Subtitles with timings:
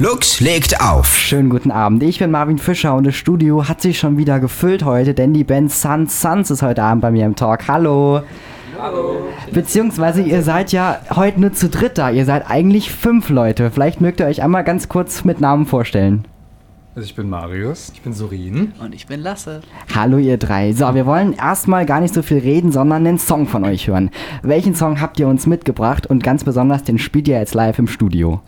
[0.00, 1.18] Lux legt auf.
[1.18, 2.02] Schönen guten Abend.
[2.02, 5.44] Ich bin Marvin Fischer und das Studio hat sich schon wieder gefüllt heute, denn die
[5.44, 7.68] Band Suns Suns ist heute Abend bei mir im Talk.
[7.68, 8.22] Hallo.
[8.80, 9.26] Hallo.
[9.52, 12.08] Beziehungsweise ihr seid ja heute nur zu dritt da.
[12.08, 13.70] Ihr seid eigentlich fünf Leute.
[13.70, 16.24] Vielleicht mögt ihr euch einmal ganz kurz mit Namen vorstellen.
[16.94, 17.90] Also ich bin Marius.
[17.92, 18.72] Ich bin Sorin.
[18.82, 19.60] Und ich bin Lasse.
[19.94, 20.72] Hallo ihr drei.
[20.72, 24.08] So, wir wollen erstmal gar nicht so viel reden, sondern einen Song von euch hören.
[24.42, 27.86] Welchen Song habt ihr uns mitgebracht und ganz besonders den spielt ihr jetzt live im
[27.86, 28.40] Studio?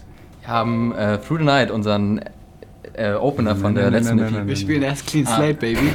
[0.42, 2.20] Wir haben äh, Through the Night, unseren
[2.94, 5.36] äh, Opener von der letzten nein, nein, Wir spielen erst Clean ah.
[5.36, 5.88] Slate, Baby.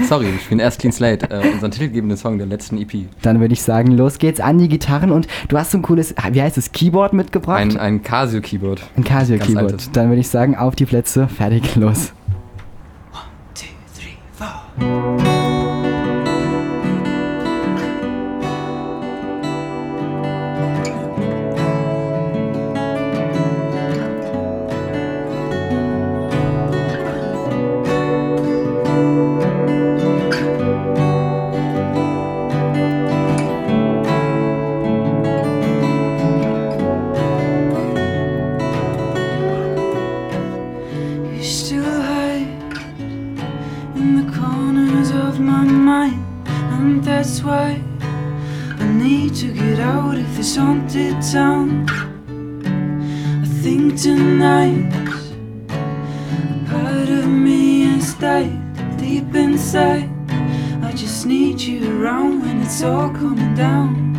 [0.08, 3.04] sorry, wir spielen erst Clean Slate, äh, unseren titelgebenden Song der letzten EP.
[3.20, 6.14] Dann würde ich sagen, los geht's an die Gitarren und du hast so ein cooles,
[6.32, 7.60] wie heißt es, Keyboard mitgebracht?
[7.60, 8.80] Ein, ein Casio-Keyboard.
[8.96, 9.94] Ein Casio-Keyboard.
[9.94, 12.14] Dann würde ich sagen, auf die Plätze, fertig, los.
[13.12, 13.22] One,
[13.54, 15.23] two, three, four.
[50.56, 51.86] haunted town.
[53.42, 54.92] I think tonight
[55.68, 60.08] a part of me has died deep inside.
[60.82, 64.12] I just need you around when it's all coming down.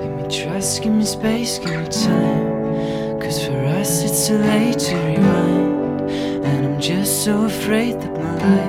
[0.00, 3.20] Give me trust, give me space, give me time.
[3.20, 6.10] Cause for us it's too late to rewind.
[6.44, 8.63] And I'm just so afraid that my life.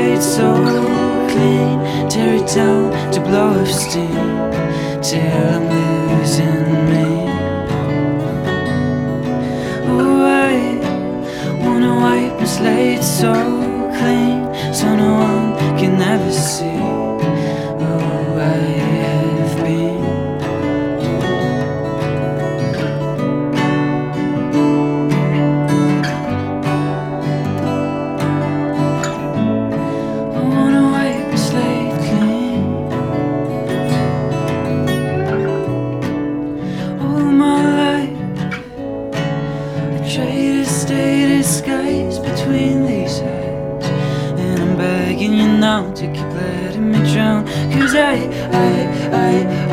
[0.00, 0.54] slate so
[1.28, 4.14] clean, tear it down to blow off steam
[5.02, 5.20] till
[5.54, 7.08] I'm losing me.
[9.92, 13.32] Oh, I wanna wipe my slate so
[13.98, 14.38] clean,
[14.72, 16.69] so no one can ever see.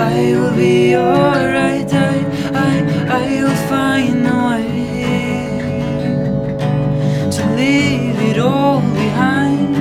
[0.08, 1.94] I will be alright.
[1.94, 2.16] I,
[2.66, 2.74] I,
[3.20, 5.60] I will find a way
[7.36, 9.76] to leave it all behind.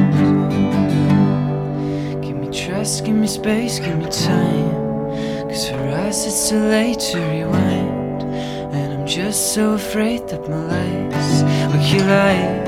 [2.24, 4.70] Give me trust, give me space, give me time.
[5.48, 8.22] Cause for us it's too late to rewind.
[8.74, 11.42] And I'm just so afraid that my life's
[11.72, 12.65] will kill life.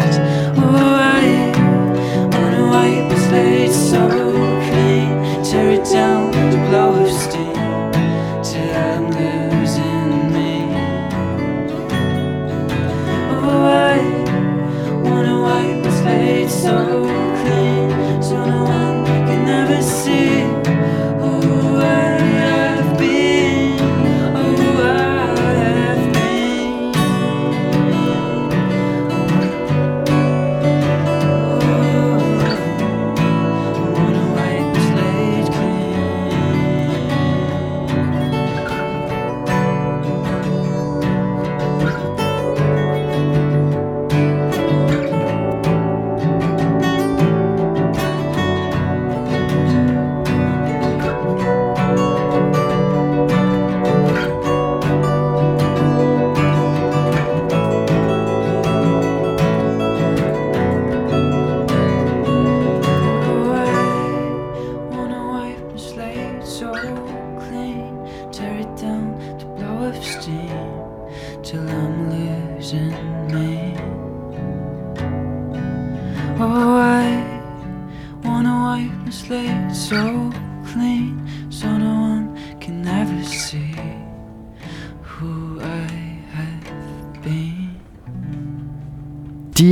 [72.70, 72.76] Die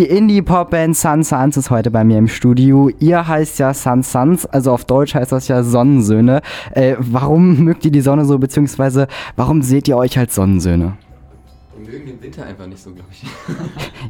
[0.05, 2.89] Indie-Pop-Band Sun Suns ist heute bei mir im Studio.
[2.99, 6.41] Ihr heißt ja Sun Suns, also auf Deutsch heißt das ja Sonnensöhne.
[6.73, 9.07] Äh, warum mögt ihr die Sonne so, beziehungsweise
[9.37, 10.97] warum seht ihr euch als Sonnensöhne?
[11.77, 13.23] Wir mögen den Winter einfach nicht so, glaube ich.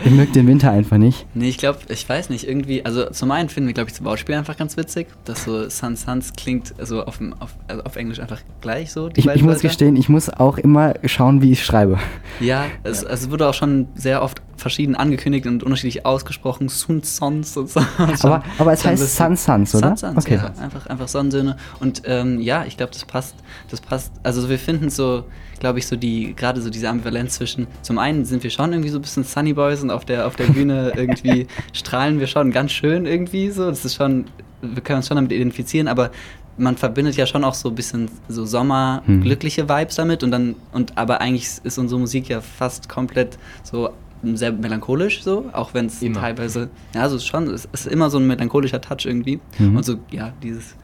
[0.07, 1.27] Ihr mögt den Winter einfach nicht.
[1.35, 4.05] Nee, ich glaube, ich weiß nicht, irgendwie, also zum einen finden wir, glaube ich, das
[4.05, 8.19] Wortspiel einfach ganz witzig, dass so Sun Suns klingt also auf, auf, also auf Englisch
[8.19, 9.11] einfach gleich so.
[9.11, 11.99] die Ich, ich muss gestehen, ich muss auch immer schauen, wie ich schreibe.
[12.41, 16.69] Ja, es, es wurde auch schon sehr oft verschieden angekündigt und unterschiedlich ausgesprochen.
[16.69, 17.81] Sun Sons und so.
[17.99, 19.17] Aber, aber es heißt.
[19.17, 19.97] Sun Suns, oder?
[19.97, 20.53] Sun Suns, ja.
[20.59, 21.57] Einfach, einfach Sonnensöhne.
[21.81, 23.35] Und ähm, ja, ich glaube, das passt,
[23.71, 24.12] das passt.
[24.23, 25.25] Also wir finden so,
[25.61, 28.91] glaube ich, so die, gerade so diese Ambivalenz zwischen, zum einen sind wir schon irgendwie
[28.91, 32.50] so ein bisschen Sunny Boys und auf der, auf der Bühne irgendwie strahlen wir schon
[32.53, 33.69] ganz schön irgendwie so.
[33.69, 34.26] Das ist schon,
[34.62, 36.11] wir können uns schon damit identifizieren, aber
[36.58, 39.23] man verbindet ja schon auch so ein bisschen so Sommer, Hm.
[39.23, 43.91] glückliche Vibes damit und dann, und aber eigentlich ist unsere Musik ja fast komplett so
[44.34, 48.08] sehr melancholisch so, auch wenn es teilweise, ja, also es ist schon, es ist immer
[48.08, 49.40] so ein melancholischer Touch irgendwie.
[49.58, 49.76] Mhm.
[49.76, 50.75] Und so, ja, dieses,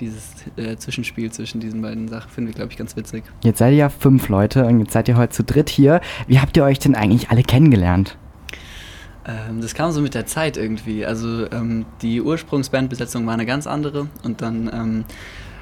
[0.00, 3.24] dieses äh, Zwischenspiel zwischen diesen beiden Sachen finden wir, glaube ich, ganz witzig.
[3.44, 6.00] Jetzt seid ihr ja fünf Leute und jetzt seid ihr heute zu dritt hier.
[6.26, 8.16] Wie habt ihr euch denn eigentlich alle kennengelernt?
[9.28, 11.04] Ähm, das kam so mit der Zeit irgendwie.
[11.04, 15.04] Also ähm, die Ursprungsbandbesetzung war eine ganz andere und dann ähm,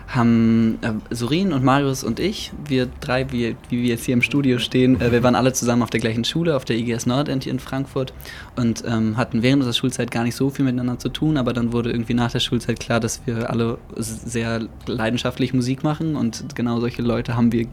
[0.09, 4.23] haben äh, Sorin und Marius und ich, wir drei, wie, wie wir jetzt hier im
[4.23, 7.45] Studio stehen, äh, wir waren alle zusammen auf der gleichen Schule, auf der IGS Nordend
[7.45, 8.13] hier in Frankfurt
[8.57, 11.73] und ähm, hatten während unserer Schulzeit gar nicht so viel miteinander zu tun, aber dann
[11.73, 16.79] wurde irgendwie nach der Schulzeit klar, dass wir alle sehr leidenschaftlich Musik machen und genau
[16.81, 17.67] solche Leute haben wir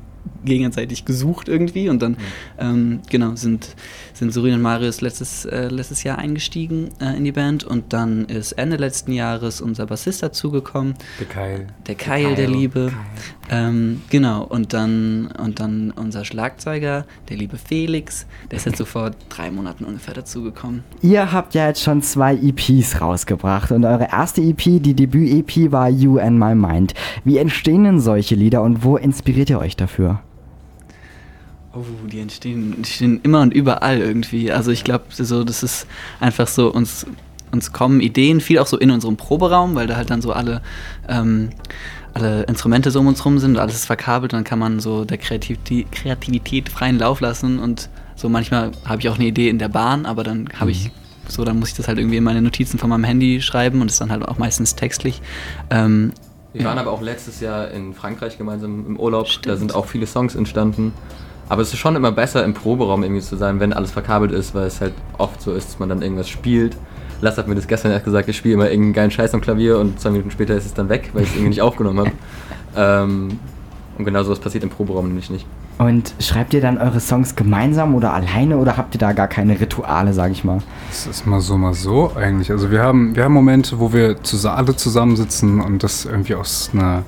[0.45, 2.17] gegenseitig gesucht irgendwie und dann
[2.59, 3.75] ähm, genau sind,
[4.13, 8.25] sind Sorin und Marius letztes, äh, letztes Jahr eingestiegen äh, in die Band und dann
[8.25, 11.67] ist Ende letzten Jahres unser Bassist dazugekommen, Der Keil.
[11.87, 12.55] der Keil der Keil.
[12.55, 12.91] Liebe.
[13.49, 18.85] Ähm, genau, und dann, und dann unser Schlagzeuger, der liebe Felix, der ist jetzt so
[18.85, 20.83] vor drei Monaten ungefähr dazugekommen.
[21.01, 25.89] Ihr habt ja jetzt schon zwei EPs rausgebracht und eure erste EP, die Debüt-EP, war
[25.89, 26.93] You and My Mind.
[27.23, 30.21] Wie entstehen denn solche Lieder und wo inspiriert ihr euch dafür?
[31.75, 34.51] Oh, die entstehen, die stehen immer und überall irgendwie.
[34.51, 35.87] Also ich glaube, so, das ist
[36.19, 37.05] einfach so, uns,
[37.51, 40.61] uns kommen Ideen, viel auch so in unserem Proberaum, weil da halt dann so alle,
[41.09, 41.49] ähm,
[42.13, 45.17] alle Instrumente so um uns rum sind, alles ist verkabelt dann kann man so der
[45.17, 49.69] Kreativität, Kreativität freien Lauf lassen und so manchmal habe ich auch eine Idee in der
[49.69, 50.91] Bahn, aber dann habe ich
[51.27, 53.89] so, dann muss ich das halt irgendwie in meine Notizen von meinem Handy schreiben und
[53.89, 55.21] ist dann halt auch meistens textlich.
[55.71, 56.11] Ähm,
[56.51, 56.67] Wir Ja.
[56.67, 59.25] waren aber auch letztes Jahr in Frankreich gemeinsam im Urlaub.
[59.25, 59.57] Da Stimmt.
[59.59, 60.93] sind auch viele Songs entstanden.
[61.49, 64.55] Aber es ist schon immer besser, im Proberaum irgendwie zu sein, wenn alles verkabelt ist,
[64.55, 66.77] weil es halt oft so ist, dass man dann irgendwas spielt.
[67.21, 69.79] Lass hat mir das gestern erst gesagt, ich spiele immer irgendeinen geilen Scheiß am Klavier
[69.79, 72.11] und zwei Minuten später ist es dann weg, weil ich es irgendwie nicht aufgenommen habe.
[72.75, 73.37] Ähm,
[73.99, 75.45] und genau sowas passiert im Proberaum nämlich nicht.
[75.77, 79.59] Und schreibt ihr dann eure Songs gemeinsam oder alleine oder habt ihr da gar keine
[79.59, 80.59] Rituale, sag ich mal?
[80.89, 82.51] Es ist mal so, mal so eigentlich.
[82.51, 84.15] Also wir haben, wir haben Momente, wo wir
[84.45, 87.03] alle zusammensitzen und das irgendwie aus einer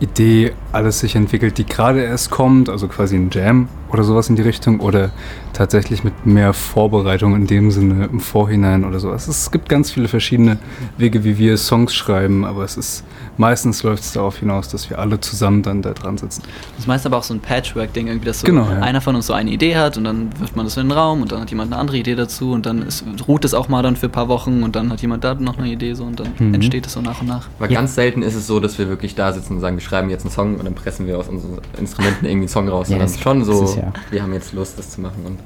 [0.00, 4.34] Idee alles sich entwickelt, die gerade erst kommt, also quasi ein Jam oder sowas in
[4.36, 5.10] die Richtung oder
[5.52, 9.28] tatsächlich mit mehr Vorbereitung in dem Sinne im Vorhinein oder sowas.
[9.28, 10.58] Es gibt ganz viele verschiedene
[10.98, 13.04] Wege, wie wir Songs schreiben, aber es ist
[13.36, 16.42] meistens läuft es darauf hinaus, dass wir alle zusammen dann da dran sitzen.
[16.70, 18.80] Das ist meist aber auch so ein Patchwork-Ding, irgendwie, dass so Genau, ja.
[18.80, 21.22] einer von uns so eine Idee hat und dann wirft man das in den Raum
[21.22, 23.82] und dann hat jemand eine andere Idee dazu und dann ist, ruht es auch mal
[23.82, 26.18] dann für ein paar Wochen und dann hat jemand da noch eine Idee so und
[26.20, 26.54] dann Mhm.
[26.54, 27.46] entsteht es so nach und nach.
[27.60, 27.78] Weil Ja.
[27.80, 30.24] ganz selten ist es so, dass wir wirklich da sitzen und sagen, wir schreiben jetzt
[30.24, 32.88] einen Song und dann pressen wir aus unseren Instrumenten irgendwie einen Song raus.
[32.88, 35.22] Ja, das- schon das so, ist ja- wir haben jetzt Lust, das zu machen.
[35.26, 35.38] Und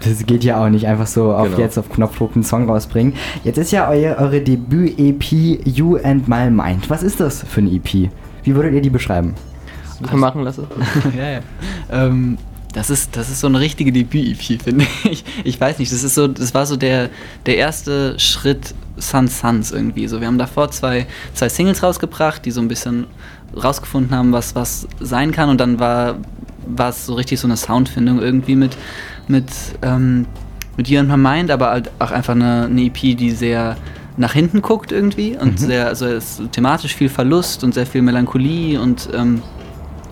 [0.00, 1.58] Das geht ja auch nicht einfach so auf Genau.
[1.58, 3.14] jetzt auf Knopfdruck einen Song rausbringen.
[3.42, 6.90] Jetzt ist ja euer, eure Debüt-EP You and My Mind.
[6.90, 8.10] Was ist das für eine EP?
[8.42, 9.34] Wie würdet ihr die beschreiben?
[10.02, 10.66] das machen lassen.
[11.16, 11.40] ja, ja.
[11.90, 12.36] Ähm,
[12.74, 15.24] das ist, das ist so eine richtige Debüt-EP, finde ich.
[15.44, 17.08] Ich weiß nicht, das ist so, das war so der,
[17.46, 20.06] der erste Schritt Sun Suns irgendwie.
[20.08, 23.06] So, wir haben davor zwei, zwei Singles rausgebracht, die so ein bisschen
[23.56, 25.48] rausgefunden haben, was, was sein kann.
[25.48, 26.16] Und dann war,
[26.66, 28.76] war es so richtig so eine Soundfindung irgendwie mit,
[29.28, 29.46] mit,
[29.82, 30.26] ähm,
[30.76, 33.76] mit You and My Mind, aber halt auch einfach eine, eine EP, die sehr
[34.16, 38.00] nach hinten guckt irgendwie und sehr, also es ist thematisch viel Verlust und sehr viel
[38.00, 39.42] Melancholie und ähm,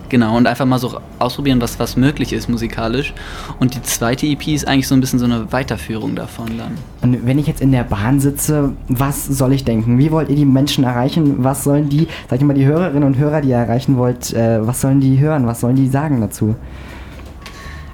[0.09, 3.13] Genau, und einfach mal so ausprobieren, was, was möglich ist musikalisch.
[3.59, 6.73] Und die zweite EP ist eigentlich so ein bisschen so eine Weiterführung davon dann.
[7.01, 9.97] Und wenn ich jetzt in der Bahn sitze, was soll ich denken?
[9.97, 11.43] Wie wollt ihr die Menschen erreichen?
[11.43, 14.65] Was sollen die, sag ich mal, die Hörerinnen und Hörer, die ihr erreichen wollt, äh,
[14.65, 15.47] was sollen die hören?
[15.47, 16.55] Was sollen die sagen dazu?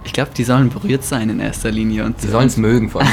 [0.04, 2.04] Ich glaube, die sollen berührt sein in erster Linie.
[2.04, 3.12] Und Sie sollen es mögen vor allem.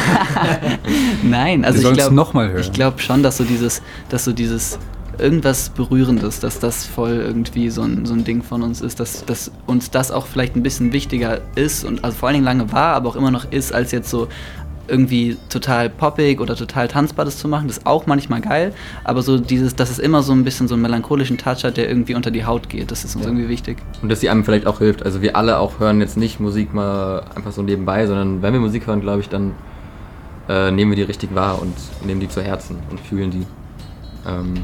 [1.22, 2.60] Nein, also Die ich glaube hören.
[2.60, 4.78] Ich glaube schon, dass so dieses, dass so dieses
[5.18, 9.24] irgendwas Berührendes, dass das voll irgendwie so ein, so ein Ding von uns ist, dass,
[9.24, 12.72] dass uns das auch vielleicht ein bisschen wichtiger ist und also vor allen Dingen lange
[12.72, 14.28] war, aber auch immer noch ist, als jetzt so
[14.88, 19.20] irgendwie total poppig oder total tanzbar das zu machen, das ist auch manchmal geil, aber
[19.22, 22.14] so dieses, dass es immer so ein bisschen so einen melancholischen Touch hat, der irgendwie
[22.14, 23.30] unter die Haut geht, das ist uns Ja.
[23.32, 23.78] irgendwie wichtig.
[24.00, 25.02] Und dass sie einem vielleicht auch hilft.
[25.04, 28.60] Also wir alle auch hören jetzt nicht Musik mal einfach so nebenbei, sondern wenn wir
[28.60, 29.52] Musik hören, glaube ich, dann
[30.48, 31.74] äh, nehmen wir die richtig wahr und
[32.06, 33.44] nehmen die zu Herzen und fühlen die.
[34.24, 34.54] Ähm,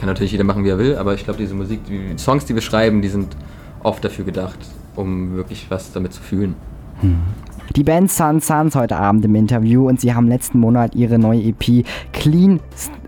[0.00, 2.54] kann natürlich jeder machen, wie er will, aber ich glaube, diese Musik, die Songs, die
[2.54, 3.36] wir schreiben, die sind
[3.82, 4.58] oft dafür gedacht,
[4.96, 6.54] um wirklich was damit zu fühlen.
[7.76, 11.40] Die Band Sun Suns heute Abend im Interview und sie haben letzten Monat ihre neue
[11.40, 12.58] EP Clean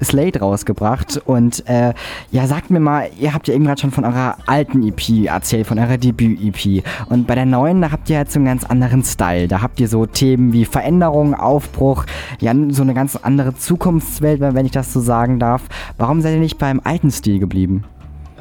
[0.01, 1.21] Slate rausgebracht.
[1.25, 1.95] Und äh,
[2.31, 5.67] ja, sagt mir mal, ihr habt ja eben gerade schon von eurer alten EP erzählt,
[5.67, 6.85] von eurer Debüt-EP.
[7.09, 9.49] Und bei der neuen, da habt ihr jetzt so einen ganz anderen Style.
[9.49, 12.05] Da habt ihr so Themen wie Veränderung, Aufbruch,
[12.41, 15.63] ja, so eine ganz andere Zukunftswelt, wenn ich das so sagen darf.
[15.99, 17.83] Warum seid ihr nicht beim alten Stil geblieben?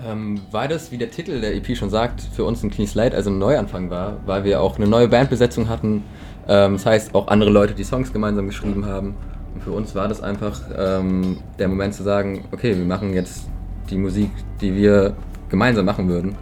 [0.07, 3.15] Ähm, weil das, wie der Titel der EP schon sagt, für uns ein Clean Slate,
[3.15, 6.03] also ein Neuanfang war, weil wir auch eine neue Bandbesetzung hatten.
[6.47, 9.15] Ähm, das heißt, auch andere Leute, die Songs gemeinsam geschrieben haben.
[9.53, 13.47] Und für uns war das einfach ähm, der Moment zu sagen, okay, wir machen jetzt
[13.89, 14.31] die Musik,
[14.61, 15.13] die wir
[15.49, 16.35] gemeinsam machen würden.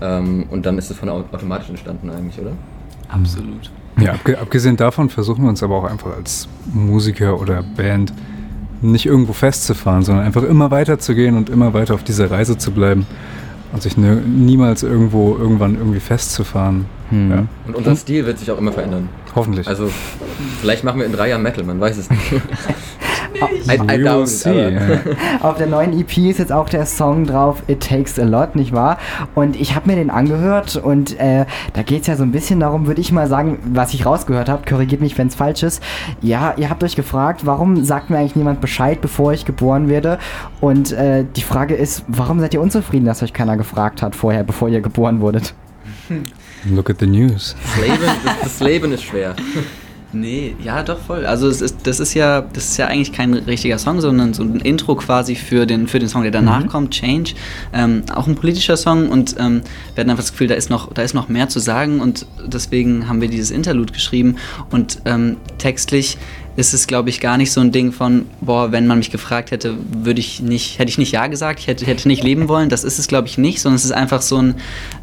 [0.00, 2.52] Ähm, und dann ist es von au- automatisch entstanden eigentlich, oder?
[3.08, 3.70] Absolut.
[4.00, 8.12] Ja, abge abgesehen davon versuchen wir uns aber auch einfach als Musiker oder Band
[8.90, 12.58] nicht irgendwo festzufahren, sondern einfach immer weiter zu gehen und immer weiter auf dieser Reise
[12.58, 13.06] zu bleiben
[13.72, 16.86] und sich ne, niemals irgendwo irgendwann irgendwie festzufahren.
[17.10, 17.30] Hm.
[17.30, 19.08] Ja, Und unser Stil wird sich auch immer verändern.
[19.34, 19.66] hoffentlich.
[19.68, 19.90] Also,
[20.60, 22.22] vielleicht machen wir in drei Jahren Metal, man weiß es nicht.
[23.34, 24.28] I, I doubt.
[25.42, 28.72] Auf der neuen EP ist jetzt auch der Song drauf It Takes a Lot, nicht
[28.72, 28.98] wahr?
[29.34, 32.60] Und ich habe mir den angehört und äh, da geht es ja so ein bisschen
[32.60, 35.82] darum, würde ich mal sagen, was ich rausgehört habe, korrigiert mich, wenn es falsch ist.
[36.20, 40.18] Ja, ihr habt euch gefragt, warum sagt mir eigentlich niemand Bescheid, bevor ich geboren werde?
[40.60, 44.44] Und äh, die Frage ist, warum seid ihr unzufrieden, dass euch keiner gefragt hat vorher,
[44.44, 45.54] bevor ihr geboren wurdet?
[46.70, 47.56] Look at the news.
[47.62, 49.34] Das Leben, das, das Leben ist schwer.
[50.14, 51.26] Nee, ja, doch voll.
[51.26, 54.42] Also es ist, das ist ja, das ist ja eigentlich kein richtiger Song, sondern so
[54.42, 57.34] ein Intro quasi für den, für den Song, der danach kommt, Change.
[57.72, 59.62] Ähm, auch ein politischer Song und ähm,
[59.94, 62.26] wir hatten einfach das Gefühl, da ist noch, da ist noch mehr zu sagen und
[62.46, 64.36] deswegen haben wir dieses Interlude geschrieben
[64.70, 66.16] und ähm, textlich
[66.56, 69.50] ist es, glaube ich, gar nicht so ein Ding von, boah, wenn man mich gefragt
[69.50, 72.68] hätte, würde ich nicht, hätte ich nicht Ja gesagt, ich hätte, hätte nicht leben wollen.
[72.68, 74.54] Das ist es, glaube ich, nicht, sondern es ist einfach so ein,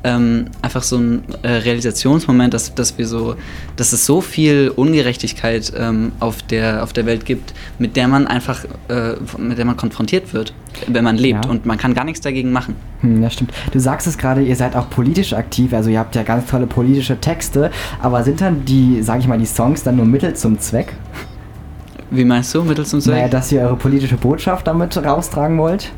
[0.03, 3.36] ähm, einfach so ein äh, Realisationsmoment, dass, dass wir so,
[3.75, 8.27] dass es so viel Ungerechtigkeit ähm, auf, der, auf der Welt gibt, mit der man
[8.27, 10.53] einfach, äh, mit der man konfrontiert wird,
[10.88, 11.46] wenn man lebt.
[11.46, 11.51] Ja.
[11.51, 12.75] Und man kann gar nichts dagegen machen.
[13.01, 13.51] Hm, das stimmt.
[13.72, 16.67] Du sagst es gerade, ihr seid auch politisch aktiv, also ihr habt ja ganz tolle
[16.67, 20.58] politische Texte, aber sind dann die, sag ich mal, die Songs dann nur Mittel zum
[20.60, 20.93] Zweck?
[22.12, 23.15] Wie meinst du, mittels zum Zweck?
[23.15, 25.91] Naja, dass ihr eure politische Botschaft damit raustragen wollt?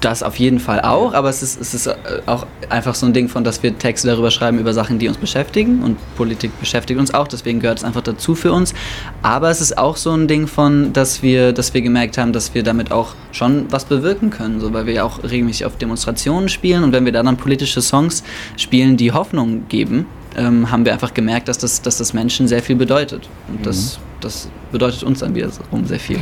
[0.00, 1.94] Das auf jeden Fall auch, aber es ist, es ist äh,
[2.26, 5.16] auch einfach so ein Ding von, dass wir Texte darüber schreiben, über Sachen, die uns
[5.16, 8.74] beschäftigen und Politik beschäftigt uns auch, deswegen gehört es einfach dazu für uns.
[9.22, 12.54] Aber es ist auch so ein Ding von, dass wir, dass wir gemerkt haben, dass
[12.54, 16.50] wir damit auch schon was bewirken können, so, weil wir ja auch regelmäßig auf Demonstrationen
[16.50, 18.24] spielen und wenn wir da dann politische Songs
[18.56, 20.06] spielen, die Hoffnung geben,
[20.38, 23.28] ähm, haben wir einfach gemerkt, dass das, dass das Menschen sehr viel bedeutet.
[23.48, 26.18] Und das, das bedeutet uns dann wiederum sehr viel.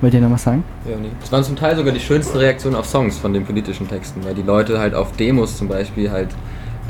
[0.00, 0.64] Wollt ihr noch was sagen?
[0.88, 1.08] Ja, nee.
[1.20, 4.34] Das waren zum Teil sogar die schönsten Reaktionen auf Songs von den politischen Texten, weil
[4.34, 6.28] die Leute halt auf Demos zum Beispiel halt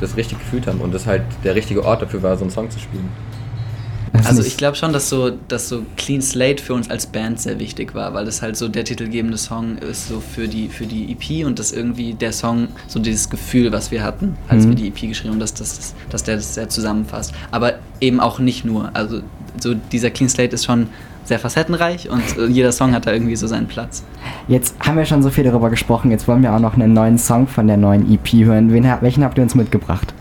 [0.01, 2.69] das richtig gefühlt haben und das halt der richtige Ort dafür war, so einen Song
[2.69, 3.09] zu spielen.
[4.25, 7.59] Also ich glaube schon, dass so, dass so Clean Slate für uns als Band sehr
[7.59, 11.11] wichtig war, weil das halt so der titelgebende Song ist so für die, für die
[11.11, 14.69] EP und das irgendwie der Song, so dieses Gefühl, was wir hatten, als Mhm.
[14.69, 17.33] wir die EP geschrieben haben, dass, das, dass der das sehr zusammenfasst.
[17.51, 18.89] Aber eben auch nicht nur.
[18.93, 19.21] Also
[19.59, 20.87] so dieser Clean Slate ist schon
[21.23, 24.03] sehr facettenreich und äh, jeder Song hat da irgendwie so seinen Platz.
[24.47, 27.17] Jetzt haben wir schon so viel darüber gesprochen, jetzt wollen wir auch noch einen neuen
[27.17, 28.71] Song von der neuen EP hören.
[28.71, 30.13] Wen, welchen habt ihr uns mitgebracht?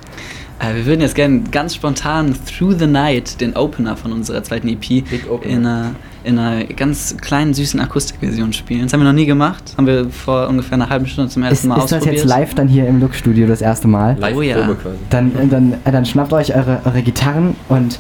[0.61, 4.69] Äh, wir würden jetzt gerne ganz spontan Through the Night, den Opener von unserer zweiten
[4.69, 5.05] EP,
[5.43, 5.91] in einer,
[6.23, 8.83] in einer ganz kleinen, süßen Akustikversion spielen.
[8.85, 9.75] Das haben wir noch nie gemacht.
[9.77, 12.17] Haben wir vor ungefähr einer halben Stunde zum Ist, ersten Mal ist das ausprobiert.
[12.23, 14.17] jetzt live dann hier im Look-Studio das erste Mal?
[14.19, 14.69] Live Oh ja.
[15.11, 17.99] Dann, äh, dann, äh, dann schnappt euch eure, eure Gitarren und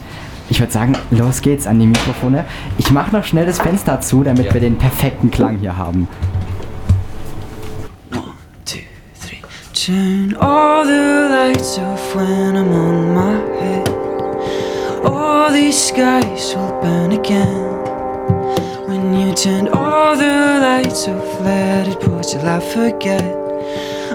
[0.50, 2.44] ich würde sagen, los geht's an die Mikrofone.
[2.78, 4.54] Ich mache noch schnell das Fenster zu, damit Ja.
[4.54, 6.06] wir den perfekten Klang hier haben.
[9.84, 13.88] Turn all the lights off when I'm on my head.
[15.04, 17.60] All these skies will burn again.
[18.88, 23.22] When you turn all the lights off, let it pour till I forget.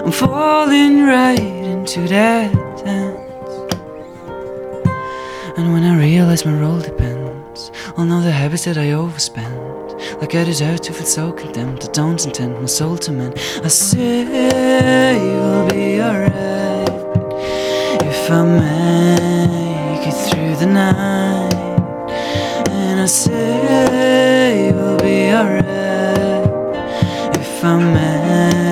[0.04, 2.52] I'm falling right into that
[2.84, 3.72] dance.
[5.56, 9.69] And when I realize my role depends on all the habits that I overspend.
[10.22, 11.82] I get it out to feel so condemned.
[11.82, 13.34] I don't intend my soul to mend.
[13.64, 16.88] I say we'll be alright
[18.02, 21.54] if I make it through the night.
[22.68, 25.64] And I say we'll be alright
[27.40, 28.69] if I make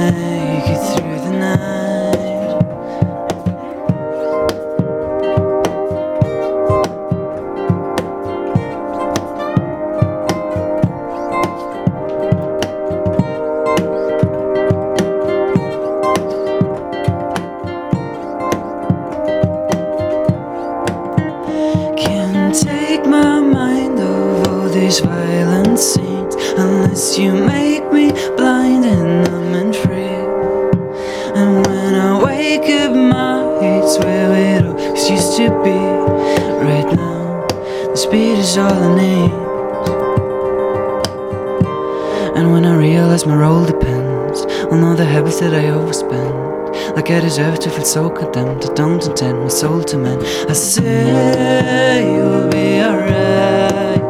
[46.98, 48.64] like I deserve to feel so condemned.
[48.64, 50.20] I don't intend my soul to mend.
[50.50, 54.02] I say you'll be alright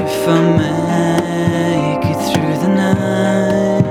[0.00, 3.84] if I make it through the night.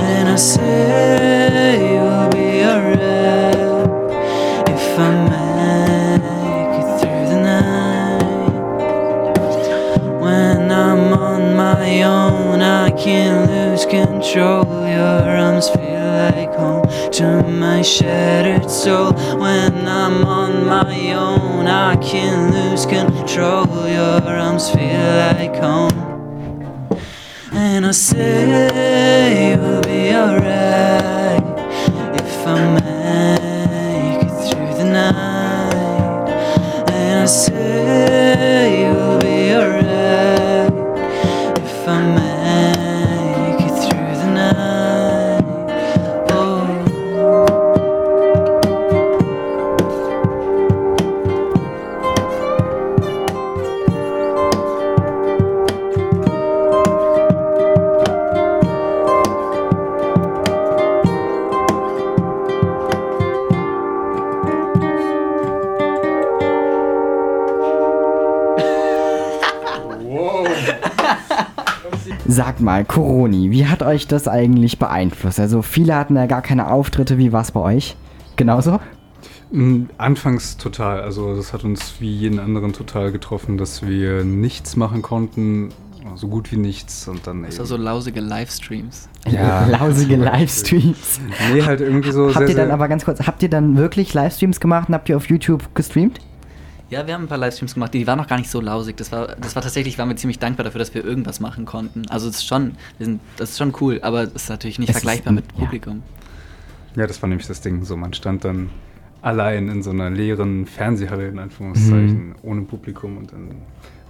[0.00, 3.90] And I say you'll be alright
[4.76, 8.22] if I make it through the night.
[10.22, 14.71] When I'm on my own, I can lose control.
[17.82, 19.12] Shattered soul.
[19.38, 23.66] When I'm on my own, I can lose control.
[23.88, 25.90] Your arms feel like home.
[27.52, 29.56] And I say
[72.34, 75.38] Sag mal, Coroni, wie hat euch das eigentlich beeinflusst?
[75.38, 77.94] Also viele hatten ja gar keine Auftritte, wie war es bei euch?
[78.36, 78.80] Genauso?
[79.50, 81.02] Mm, Anfangs total.
[81.02, 85.68] Also das hat uns wie jeden anderen total getroffen, dass wir nichts machen konnten,
[86.14, 89.10] so gut wie nichts und dann Das war so lausige Livestreams.
[89.30, 89.66] Ja.
[89.70, 91.20] Lausige Livestreams.
[91.52, 93.76] nee, halt irgendwie so habt sehr, ihr dann sehr- aber ganz kurz, habt ihr dann
[93.76, 96.18] wirklich Livestreams gemacht und habt ihr auf YouTube gestreamt?
[96.92, 98.98] Ja, wir haben ein paar Livestreams gemacht, die waren noch gar nicht so lausig.
[98.98, 102.02] Das war, das war tatsächlich, waren wir ziemlich dankbar dafür, dass wir irgendwas machen konnten.
[102.10, 104.90] Also es ist schon, wir sind, das ist schon cool, aber es ist natürlich nicht
[104.90, 105.58] Es ist vergleichbar ein- mit ja.
[105.64, 106.02] Publikum.
[106.94, 107.82] Ja, das war nämlich das Ding.
[107.86, 108.68] So, man stand dann
[109.22, 112.34] allein in so einer leeren Fernsehhalle, in Anführungszeichen, Mhm.
[112.42, 113.48] ohne Publikum und dann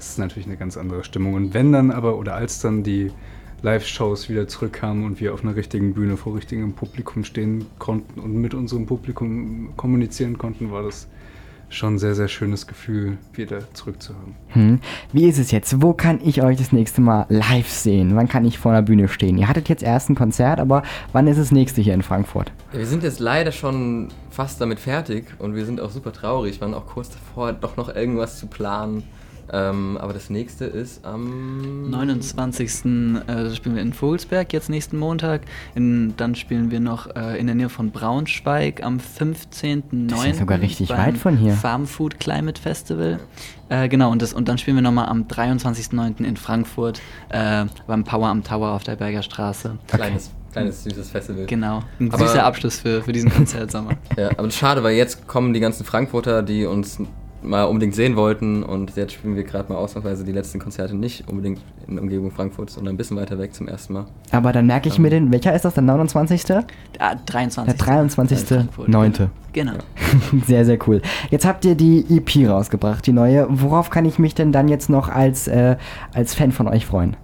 [0.00, 1.34] ist es natürlich eine ganz andere Stimmung.
[1.34, 3.12] Und wenn dann aber, oder als dann die
[3.62, 8.34] Live-Shows wieder zurückkamen und wir auf einer richtigen Bühne vor richtigem Publikum stehen konnten und
[8.34, 11.06] mit unserem Publikum kommunizieren konnten, war das
[11.74, 14.34] schon ein sehr, sehr schönes Gefühl, wieder zurückzuhaben.
[14.48, 14.80] Hm.
[15.12, 15.82] Wie ist es jetzt?
[15.82, 18.14] Wo kann ich euch das nächste Mal live sehen?
[18.16, 19.38] Wann kann ich vor der Bühne stehen?
[19.38, 20.82] Ihr hattet jetzt erst ein Konzert, aber
[21.12, 22.52] wann ist das nächste hier in Frankfurt?
[22.72, 26.56] Wir sind jetzt leider schon fast damit fertig und wir sind auch super traurig.
[26.56, 29.04] Wir waren auch kurz davor, doch noch irgendwas zu planen.
[29.52, 32.68] Ähm, aber das nächste ist am 29.
[33.26, 35.42] Äh, spielen wir in Vogelsberg jetzt nächsten Montag.
[35.74, 40.08] In, dann spielen wir noch äh, in der Nähe von Braunschweig am 15.09.
[40.08, 41.52] Das ist ja sogar richtig weit von hier.
[41.52, 43.20] Farm Food Climate Festival.
[43.68, 46.24] Äh, genau, und, das, und dann spielen wir nochmal am 23.09.
[46.24, 49.78] in Frankfurt äh, beim Power am Tower auf der Berger Straße.
[49.86, 51.46] Kleines, kleines süßes Festival.
[51.46, 53.92] Genau, ein Aber- süßer Abschluss für, für diesen Konzertsommer.
[54.16, 56.98] Ja, aber das ist schade, weil jetzt kommen die ganzen Frankfurter, die uns
[57.42, 61.28] mal unbedingt sehen wollten und jetzt spielen wir gerade mal ausnahmsweise die letzten Konzerte nicht
[61.28, 64.06] unbedingt in der Umgebung Frankfurts, sondern ein bisschen weiter weg zum ersten Mal.
[64.30, 66.44] Aber dann merke ich mir den, welcher ist das, der 29.?
[66.98, 67.74] Ah, 23.
[67.76, 68.38] Der 23.
[68.48, 68.88] Frankfurt.
[68.88, 69.12] 9.
[69.52, 69.72] Genau.
[70.46, 71.02] Sehr, sehr cool.
[71.30, 73.46] Jetzt habt ihr die EP rausgebracht, die neue.
[73.50, 75.76] Worauf kann ich mich denn dann jetzt noch als, äh,
[76.14, 77.16] als Fan von euch freuen?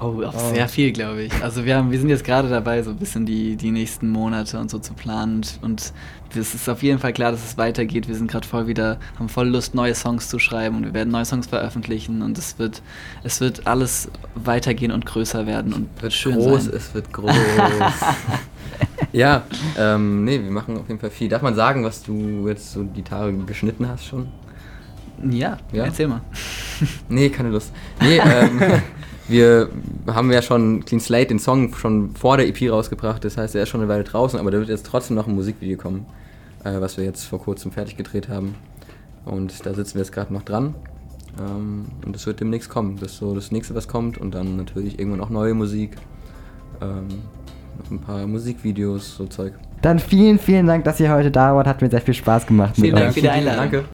[0.00, 1.32] Oh, auf sehr viel, glaube ich.
[1.42, 4.58] Also wir, haben, wir sind jetzt gerade dabei, so ein bisschen die, die nächsten Monate
[4.58, 5.36] und so zu planen.
[5.36, 5.92] Und, und
[6.36, 8.08] es ist auf jeden Fall klar, dass es weitergeht.
[8.08, 11.10] Wir sind gerade voll wieder, haben voll Lust, neue Songs zu schreiben und wir werden
[11.10, 12.82] neue Songs veröffentlichen und es wird,
[13.22, 16.74] es wird alles weitergehen und größer werden und Wird schön groß, sein.
[16.74, 17.32] es wird groß.
[19.12, 19.44] ja,
[19.78, 21.28] ähm, nee, wir machen auf jeden Fall viel.
[21.28, 24.26] Darf man sagen, was du jetzt so die Tage geschnitten hast schon?
[25.30, 25.84] Ja, Ja?
[25.84, 26.20] erzähl mal.
[27.08, 27.72] Nee, keine Lust.
[28.00, 28.60] Nee, ähm,
[29.28, 29.68] wir
[30.06, 33.24] haben ja schon Clean Slate, den Song, schon vor der EP rausgebracht.
[33.24, 35.34] Das heißt, er ist schon eine Weile draußen, aber da wird jetzt trotzdem noch ein
[35.34, 36.06] Musikvideo kommen,
[36.64, 38.54] äh, was wir jetzt vor kurzem fertig gedreht haben.
[39.24, 40.74] Und da sitzen wir jetzt gerade noch dran.
[41.38, 42.98] Ähm, und das wird demnächst kommen.
[43.00, 44.18] Das ist so das nächste, was kommt.
[44.18, 45.96] Und dann natürlich irgendwann auch neue Musik.
[46.80, 47.08] Ähm,
[47.82, 49.54] noch ein paar Musikvideos, so Zeug.
[49.82, 51.66] Dann vielen, vielen Dank, dass ihr heute da wart.
[51.66, 53.14] Hat mir sehr viel Spaß gemacht Vielen mit Dank euch.
[53.14, 53.60] für die Einladung.
[53.60, 53.82] Danke.